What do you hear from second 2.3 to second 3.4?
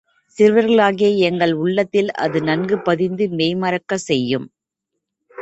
நன்கு பதிந்து